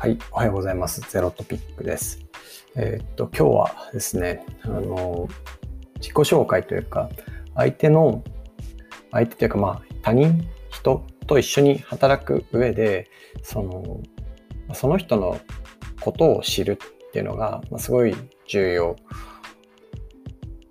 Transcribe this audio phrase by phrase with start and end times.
[0.00, 1.02] はい、おはようございます。
[1.02, 2.24] ゼロトピックです。
[2.74, 5.28] えー、っと、今日はですね、あの、
[5.96, 7.10] 自己紹介というか、
[7.54, 8.24] 相手の、
[9.10, 13.10] 相手というか、まあ、他人、人と一緒に働く上で、
[13.42, 14.00] その、
[14.72, 15.38] その人の
[16.00, 18.16] ことを知るっていうのが、まあ、すごい
[18.48, 18.96] 重要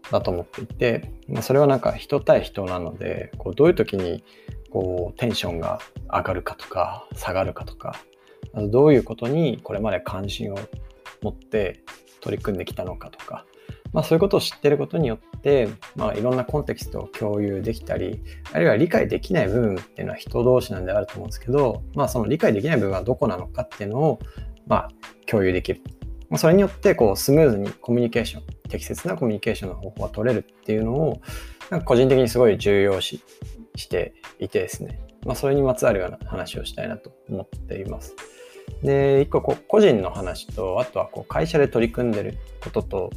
[0.09, 4.23] だと思っていて、まあ、それはなんか人対人なので、こうどういう時に
[4.71, 5.77] こうテンションが
[6.11, 7.95] 上がるかとか下がるかとか
[8.69, 10.59] どういうことにこれまで関心を
[11.21, 11.83] 持って
[12.21, 13.45] 取り組んできたのかとか、
[13.93, 18.21] まあ、そういうことを知ってることによって、まあ、いろんなコンテキストを共有できたり
[18.51, 24.19] あるいは理解できない部分っていうのは人同士なんであると思うんですけど、まあ、その理解できない部分はどこなのかっていうのを、
[24.67, 24.89] まあ、
[25.25, 25.81] 共有できる。
[26.29, 31.21] ま、それによってこうスムーズにコミュニケーション適切なコミュニケーションの方法が取れるっていうのを
[31.71, 33.23] なんか個人的にすごい重要視
[33.75, 38.15] していてですね、まあ、それにまつわるような話をしたいなと思っています。
[38.83, 43.09] で、一個こう個人の話と、あとはこう会社で取り組んでることと、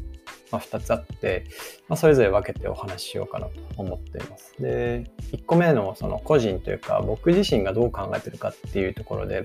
[0.50, 1.44] まあ、2つあって、
[1.92, 4.54] まあ、それぞれ分けてお話ししようかなと思っています。
[4.58, 9.44] で、1個目のその個人というか、僕自身がどう考えてるかっていうところで、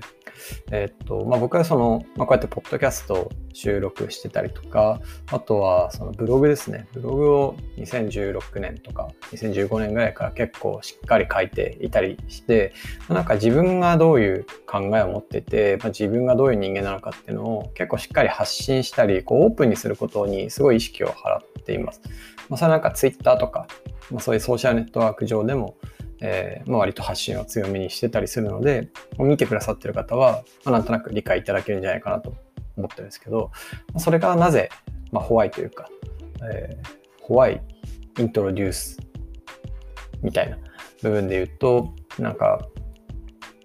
[0.70, 4.98] えっと、まあ、僕はその、まあ、こうやってポッドキャストを収録してたりとか、
[5.30, 6.86] あとはそのブログですね。
[6.94, 12.72] ブログを2016年とか2015年ぐらいから結構しっかり書いていたりして、
[13.10, 22.00] なんか自分がどういう考えを持ってて、まあ、自分がどういう人間なのかっていうのを結構しっかり発信したり、こうオープンにすることにすごい意識を払っています。
[22.48, 23.66] まあ、それなんか Twitter とか、
[24.10, 25.76] まあ、そういうソーシャルネットワーク上でも
[26.20, 32.34] えーまあ、割と発信を強めにしてたりするので、見てくださってる方は、まあ、なんとなく理解いただけるんじゃないかなと
[32.76, 33.50] 思ってるんですけど、
[33.98, 34.70] それがなぜ、
[35.12, 35.88] まあ、ホワイというか、
[36.50, 36.86] えー、
[37.22, 37.62] ホワイ
[38.18, 38.98] イントロデュース
[40.22, 40.58] みたいな
[41.02, 42.66] 部分で言うと、なんか、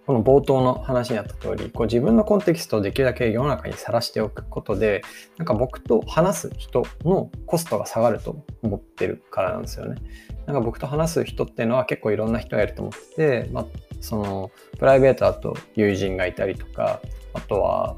[0.05, 5.01] この冒頭の話にあった通り、こう自分のコンテキストをできるだけ世の中にさらしておくことで、
[5.37, 10.01] なんか僕と話す人のコストが下がると思ってるからなんですよね。
[10.45, 13.65] なんか僕と話す人っていうのは結構いろんな人がいると思ってて、まあ、
[14.01, 16.99] そのプライベートだと友人がいたりとか、
[17.33, 17.95] あとは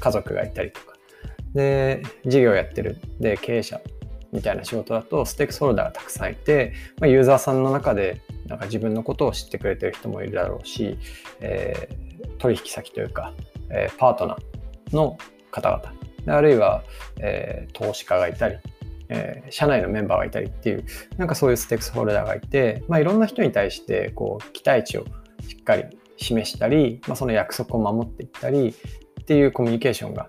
[0.00, 0.94] 家族がいたりとか、
[1.52, 3.80] で、事業やってる、で、経営者。
[4.32, 10.98] みたいな仕事だとステークホルダーがたくさんいて、まあ、ユーザーさんの中でなんか自分のことを知ってくれてる人もいるだろうし、
[11.40, 13.34] えー、取引先というか、
[13.70, 15.18] えー、パートナーの
[15.50, 16.82] 方々、あるいは、
[17.18, 18.56] えー、投資家がいたり、
[19.08, 20.84] えー、社内のメンバーがいたりっていう、
[21.16, 25.04] なんかそういうステークスホルダーがいて、まあ、いろんな人に対してこう期待値を
[25.46, 25.84] しっかり
[26.16, 28.74] 示したり、まあ、その約束を守っていったり
[29.20, 30.28] っていうコミュニケーションが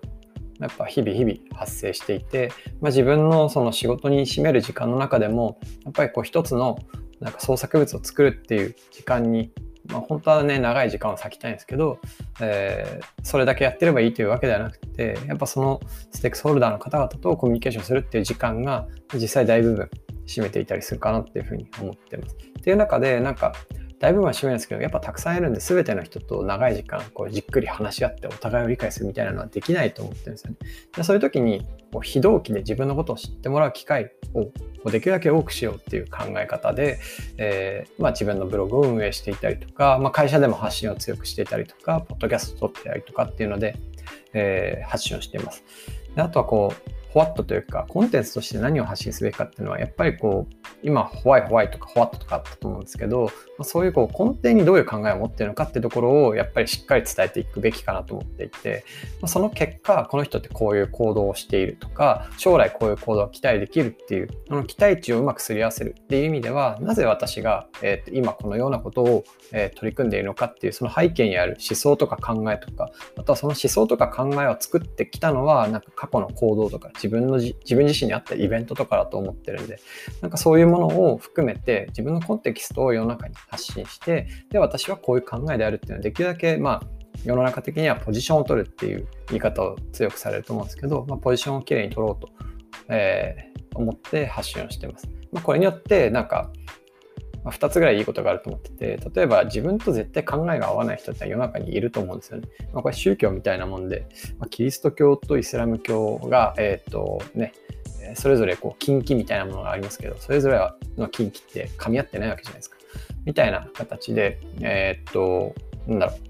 [0.59, 6.79] やっぱ日々日々発生していて、まあ、自分のその仕事に占める時間の中でもやっぱりこう一つの
[7.19, 9.51] なんか創作物を作るっていう時間に、
[9.87, 11.99] まあ、本当はね長い時間を割きたいんですけど、
[12.41, 15.79] えー、それだけやってればいいというわけではなくてやっぱその
[16.11, 19.89] ステークスホルダーの方々とコミュニケーションするっていう時間が実際大部分
[20.27, 22.35] 占めていたりするかなっていうふうに思ってます。
[22.35, 23.53] っていう中でなんか
[23.99, 30.57] 大部分は白いんですけど、やっぱたくさんいるんで、全ての人と長い時間、こうじっくり話し合ってお互いを理解するみたいなのはできないと思ってるんですよね。
[30.95, 36.99] でそういう時に、こう非同期で自分のことを知ってもらう機会をできるだけ多くしようっていう考え方で、
[37.37, 43.75] えー、まあ、自分のブログを運営していたりとか、まあ、会社でも発信を強くしていたりとか、ポッドキャストを撮ってたりとかっていうので、
[44.33, 45.63] えー、発信をしています。
[46.15, 53.31] であとはこう、ホワットというか、コンテンツとして何を発信すべきかっていうのは、やっぱりこう、今、ホワイホワイとかホワットとかあったと思うんですけど、
[53.63, 58.85] そういうこう根底にどういう考えを持っているのかっていうところを、やっぱりしっかり伝えていくべきかなと思っていて、
[59.25, 79.79] その結果、この人ってこういう行動をしているとか、将来こういう行動を期待できるっていう、その期待値をうまくすり合わせるっていう意味では、なぜ私が、えー、今このようなことを、え取り組んでいるのかっていう、その背景にある思想とか考えとか、あとはその思想とか考えを作ってきたのは、なんか過去の行動とか自分の自分自身に合ったイベントとかだと思ってるんで、
[80.21, 92.29] なんかそういうものを含めて自分のコンテキストを世の中に発信して、で、私はこういう考えであるっていうのはできるだけ、まあ、世の中的にはポジションを取るっていう言い方を強くされると思うんですけど、まあ、ポジションをきれいに取ろうと、
[92.89, 95.09] えー、思って発信をしてます。
[95.31, 96.51] まあ、これによって、なんか、
[97.49, 102.47] まあ、2つぐらいいいことがあると思ってて、例えば自分と絶対考えが合わない人って世の中にいると思うんですよね。
[102.73, 104.07] まあ、これ宗教みたいなもんで、
[104.37, 107.53] まあ、キリスト教とイスラム教が、えっ、ー、とね、
[108.13, 110.59] それぞれこう近畿みたいなものがありますけど、それぞれ
[110.97, 112.77] の近畿って噛み合ってないわけじゃないですか。
[113.25, 115.55] みたいな形で、えー、っと、
[115.87, 116.28] なんだろう。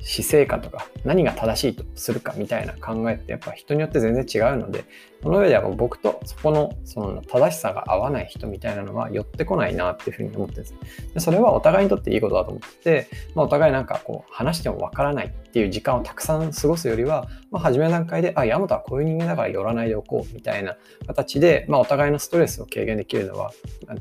[0.00, 4.84] 姿勢かとか何が正しいとするかみたいな考えってやっぱ人によって全然違うので
[5.22, 10.74] その上では僕とそこのその正しさが合わない人みたいなのは寄ってこないなっていうふうに思ってです
[11.14, 23.52] でそれはお互いにとっていいことだと思ってて、まあ、お互いなんかこう話してもわからないっていう時間をたくさん過ごすよりは、まあ、初めの段階であ山本はこういう人間だから寄らないでおこうみたいな形で、まあ、お互いのストレスを軽減できるのは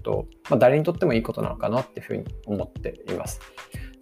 [0.03, 3.39] と、まあ、誰にとってもいいことなのかなっていうふうに思っています。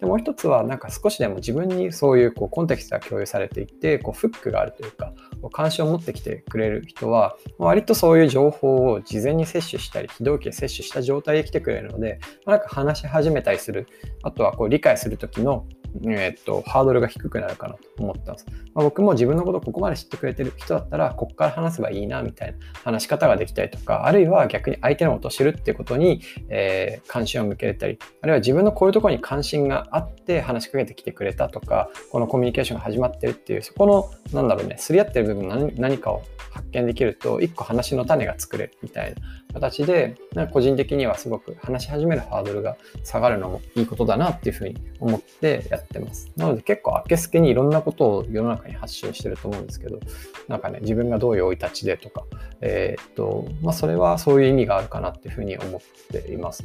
[0.00, 5.12] でもう一つはなんか少しでも自分にそういうこうコンテキストが共有されていてこうフックがあるというか
[5.52, 13.86] 関心を持ってきてくれる人は割とそういう情報を事前に摂取したり非同期で摂取した状態で来てくれるので、まあ、なんか話し始めたりする
[14.22, 15.66] あとはこう理解する時の
[16.04, 18.46] えー、っと、ハードルが低くなるかなと思ったんです。
[18.74, 39.20] まあ、僕も自分のことをここまで知ってくれてる人だったら、ここから話せばいいな、みたいな話し方ができたりとか、あるいは逆に相手のことを知るっていうことに、えー、関心を向けれたり、あるいは自分のこういうところに関心があって話しかけてきてくれたとか、このコミュニケーションが始まってるっていう、そこの、なんだろうね、すり合ってる部分何何かを発見できると、一個話の種が作れるみたいな
[39.54, 46.30] 形で、なんか個人的にはすごく話し始めるハードルが下がるのもいいことだなっていうふうに思ってやってます。
[46.36, 50.00] なので結構あけすけにいろんなことを世の中に発信してると思うんですけど、
[50.48, 52.24] なんかね、自分がどういう生い立ちでとか、
[52.60, 55.80] えー、っと、まあそれはそういう意味があるかなっていうふうに思っ
[56.10, 56.64] ています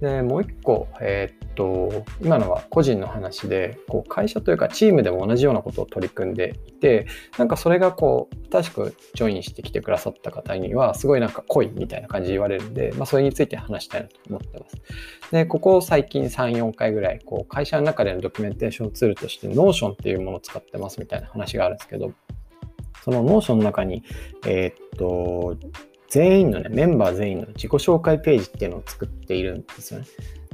[0.00, 7.06] で、もう一個、えー、っと、今のは個人の話で、こう会社というかチームでも同じようなことを取り組んでいて、
[7.36, 14.76] なんかそれがこう、新しくジョインしてきてくださった方には、すごいなんか濃いみたいな感じで言われるんで、まあそれについて話したいなと思ってます。
[15.32, 22.12] で、ここ最近3、4回ぐらい、こう会社の中でのドキュメンテーションツールとして Notion っていうものを使ってますみたいな話があるんですけど、
[23.04, 24.04] その Notion の中に、
[24.46, 25.56] えー、っと、
[26.08, 30.06] 全員のね、メンバー全員の自己紹介ページっていうのを作っているんですよね。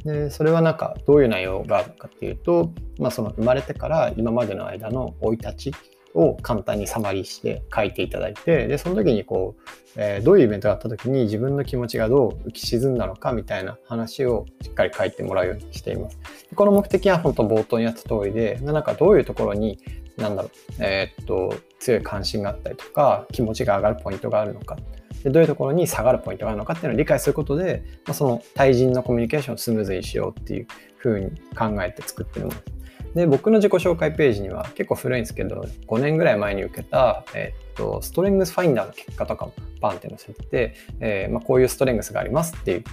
[0.05, 5.73] で、それはなんかどういう内容があるかっていうと、まあその生まれてから今までの間の生い立ち
[6.15, 16.19] を簡単にサマリーして書いていただいて、で、その時にこう、えー、どういうイベントがあった時に自分の気持ちがどう浮き沈んだのかみたいな話をしっかり書いてもらうようにしています。
[16.51, 19.79] でこの目的は本当冒頭にあった通りで、なんかどういうところに
[20.17, 24.77] なんだろう、えー、っと、強い関心があったりとか、気持ちが上がるポイントがあるのか。
[25.25, 30.67] でどういうところに下がるポイントがあるのかっていうのを理解することで、まあ、その対人のコミュニケーションをスムーズにしようっていう
[30.99, 32.75] ふうに考えて作ってるものです。
[33.15, 42.85] で、僕の自己紹介ページには結構古いんですけど、5年ぐらい前に受けた、えっと、ストレングスファインダーの結果とかもバンって載せてて、えー、まあ、こういうストレングスがありますっていう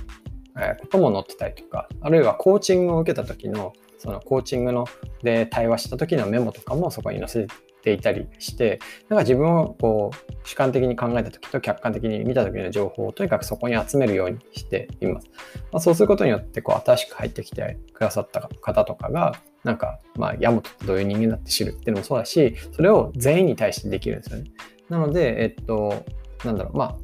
[0.79, 4.85] ことも載ってたりとか、あるいはコーチングを受けた時の、そのコーチングの
[5.23, 7.47] で対話した時のメモとかもそこに載せ
[7.81, 8.79] ていたりして、
[9.09, 15.27] なんか自分をこう主観的に考えた時と客観的に見た時の情報をとにかくそこに集めるようにしています。
[15.71, 24.51] まあ、そうすることによってこう新しく入ってきてくださった方とかが、なんか、まあ、ヤモトってどういう人間だって知るっていうのもそうだし、それを全員に対してできるんですよね。
[24.89, 26.03] なので、えっと、
[26.43, 26.97] なんだろう、ま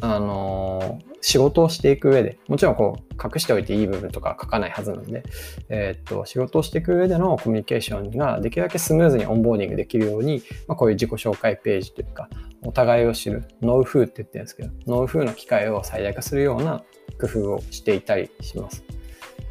[0.00, 5.24] あ、あのー、仕事をしていく上で、もちろんこう、隠しておいていい部分とか書かないはずなんで、
[5.68, 12.28] え、っと、仕事をしていく上でのコミュニケーションができるだけスムーズにオンボーディングできるように、まあ、こういう自己紹介ページというか、
[12.62, 16.82] お互いを知る、ノウフーって言ってるんですけど、ノウフーの機会を最大化するような
[17.20, 18.84] 工夫をしていたりします。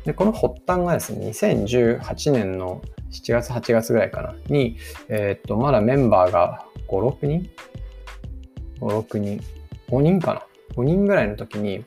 [0.05, 2.81] で、この発端がですね、2018年の
[3.11, 4.77] 7月、8月ぐらいかな、に、
[5.09, 7.49] えー、っと、まだメンバーが5、6人
[8.79, 9.41] ?5、6人
[9.89, 10.43] ?5 人かな
[10.75, 11.83] ?5 人ぐらいの時に、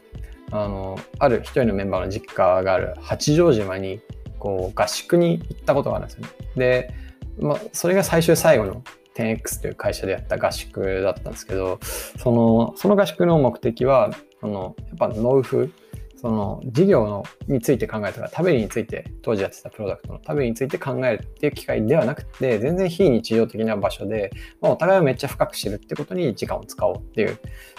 [0.51, 4.01] あの、ある一人のメンバーの実家がある八丈島に、
[4.39, 6.31] こう、合宿に行ったことがあるんですよね。
[6.57, 6.95] で、
[7.39, 8.83] まあ、それが最終最後の
[9.15, 14.11] 10X という会社でやった合宿だったんですけど、その、その合宿の目的は、
[14.43, 15.73] あの、やっぱノウフ
[16.21, 27.39] その事業のについて考えたら食べりについて当時やってたプロダクトの食べりについて考えるっていう機会ではなくて全然非日常的な場所で、まあ、お互いをめっちゃ深く知るってことに時間を使おうっていう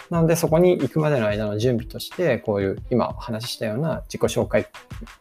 [0.09, 4.65] なのでそこに行くまでの間の準備としてこういう今お話ししたような自己紹介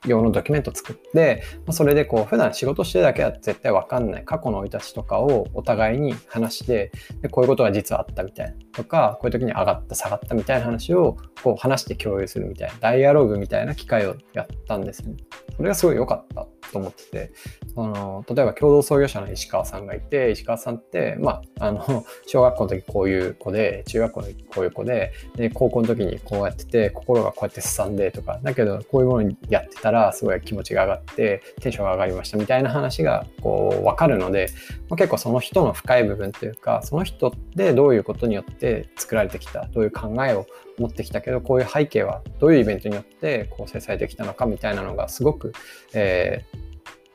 [0.07, 12.75] 用のドキュメント作って、まあ、それでこう普段仕事してるだけは絶対わかんない過去の生い立ちとかをお互いに話してでこういうことが実はあったみたいなとかこういう時に上がった下がったみたいな話をこう話して共有するみたいな
[13.11, 15.17] アログみたいな機会をやったんですね。
[15.57, 17.33] それがすごい良かったと思ってて、
[17.75, 34.49] その例えば共同創業者の石川さんがいて、石川さんって、まあ、あの、小学校の時こういう子で、中学校の時こういう子で、で高校の時にこうやってて、心がこうやってすさんでとか、だけどこういうものにやってたらすごい気持ちが上がって、テンションが上がりましたみたいな話がこう分かるので、
[34.88, 40.47] まあ、結構その人の深い部分というか、その人でどういうことによって作られてきた、どういう考えを
[40.79, 45.53] 持ってきたけど、こういう背景はどういうイベントによって構成されてきたのかみたいなのがすごく、
[45.95, 46.71] えー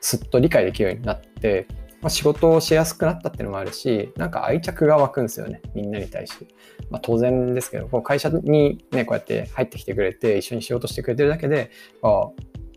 [0.06, 1.66] すっと理解できるようになって、
[2.00, 6.46] まあ、仕事をしやすくなったっていうのもあるし、なんか愛着が湧くんですよね、みんなに対して。
[6.90, 11.72] まあ、当然ですけど、こう会社にね、こうやって入ってきてくれて、一緒に仕事してくれてるだけで、
[12.02, 12.30] あ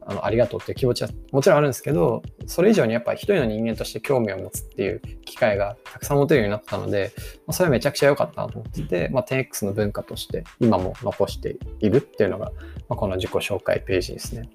[0.10, 7.14] あのありがとうっていう気持ちはもちろんあるんですけど、それ以上にやっぱり一人の人間として興味を持つっていう機会がたくさん持てるようになったので、
[7.46, 12.52] まあ、それはめちゃくちゃ良かったなと思ってて、まあ、10X の文化として今も残しているっていうのが、
[12.90, 14.50] まあ、この自己紹介ページですね。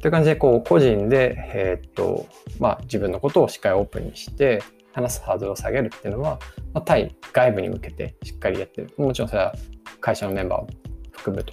[0.00, 2.26] という感じで、こう、個人で、えー、っと、
[2.58, 4.62] まあ、自分のことをしっかりオープンにして、
[4.92, 6.40] 話すハードルを下げるっていうのは、
[6.72, 8.90] まあ、対外部に向けてしっかりやってる。
[8.96, 9.54] もちろんそれは
[10.00, 10.68] 会社のメンバーを
[11.12, 11.52] 含むと。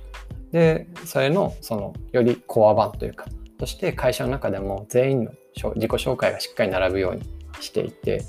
[0.53, 3.25] で、それの、その、よりコア版というか、
[3.59, 5.31] そして会社の中でも全員の
[5.75, 7.23] 自己紹介がしっかり並ぶように
[7.59, 8.23] していて、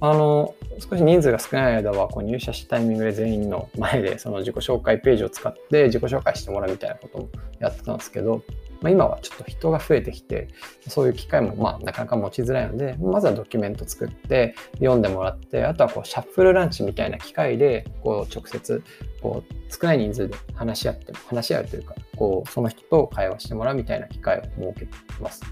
[0.00, 8.42] あの、少し人数が少ない間はこう入社したタイミングで全員の前でその自己紹介ページを使って自己紹介してもらうみたいなこともやってたんですけど、
[8.80, 10.48] まあ、今はちょっと人が増えてきて、
[10.88, 18.82] そういう機会もまあなかなか持ちづらいので、まずはドキュメント作って読んでもらって、あとはこうシャッフルランチみたいな機会で、こう直接
[19.22, 24.88] こう少ない人数で話し合って、話し合うというか、こうその人と会話してもらうみたいな機会を設けてい
[25.20, 25.42] ます。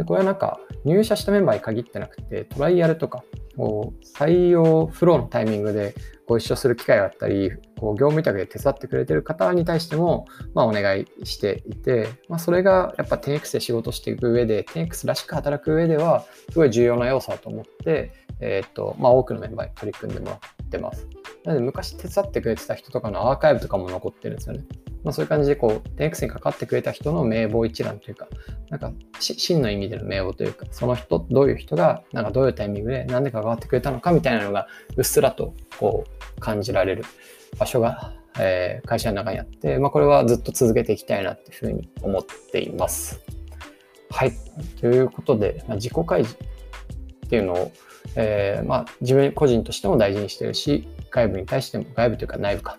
[0.00, 3.22] でこれはなんか入社したメンバーに限ってなくて、トライアルとか、
[3.54, 5.94] こう採用フローのタイミングで
[6.26, 21.06] ご一緒する機会があったり、こう業務委託で手伝ってくれてる方に対しても、まあ、お願いしていて、まあ、それがやっぱ 10X で仕事していく上で、10X らしく働く上では、すごい重要な要素だと思って、えっ、と、まあ、多くのメンバーに取り組んでもらってます。
[21.44, 24.64] なので、昔手伝ってくれてた人とかのアーカイブとかも残ってるんですよね。
[25.02, 28.28] まあ、そういう感じでこう 10X にかかってくれた人の名簿一覧というか、
[28.68, 36.04] なんか真の意味での名簿というか、その人、どういう人が、なんかどういうタイミングで何で関わってくれたのかみたいなのがうっすらとこ
[36.36, 37.04] う感じられる
[37.58, 43.20] 場所が、えー、会社の中にあって、まあ、これはずっと続けていきたいなっていうふうに思っています。
[44.10, 44.32] はい。
[44.80, 46.36] ということで、まあ、自己開示
[47.26, 47.72] っていうのを、
[48.16, 52.76] えー、まあ、自分個人としても大事にしてるし、外部に対しても、外部というか内部か、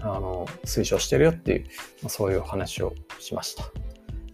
[0.00, 1.64] あの、推奨してるよっていう、
[2.02, 3.64] まあ、そういう話をしました。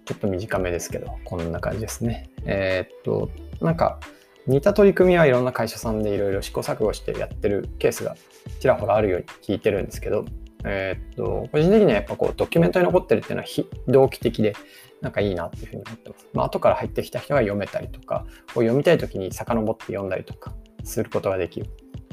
[0.05, 2.31] ちょっと短めですけど、こんな感じですね。
[2.45, 4.01] えー、っと、なんか、
[4.47, 8.17] 似た取り組みはいろんな会社さんでいろいろ試行錯誤してやってるケースが
[8.59, 10.25] ちらほらあるように聞いてるんですけど、
[10.65, 14.55] えー、っと、個人的にはやっぱこうドキュメントに残ってるっていうのは非同期的で、
[15.01, 16.29] なんかいいなっていうふうに思ってます。
[16.33, 20.55] まあ、後から入ってきた人が読めたりとか、こう読みたい時に遡って読んだりとか
[20.85, 21.67] することができる。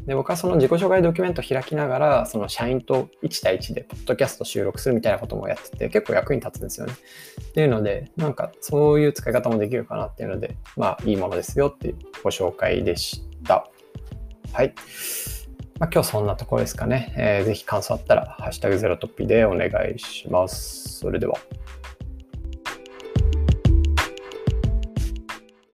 [0.06, 6.94] で、僕はその自己紹介ドキュメント開きながら、その社員と1対1でポッドキャスト収録するみたいなこともやってて、結構役に立つんですよね。
[6.94, 13.68] っていうので、なんかそういう使い方もできるかなっていうので、まあいいものですよっていうご紹介でした。
[14.53, 14.74] はい。
[15.79, 17.13] まあ、今日そんなところですかね。
[17.18, 21.00] えー、ぜひ感想あったら、ハッシュタグゼロトッピでお願いします。
[21.00, 21.38] それでは。